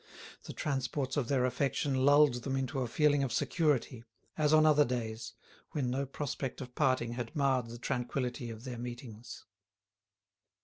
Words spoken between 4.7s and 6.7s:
days, when no prospect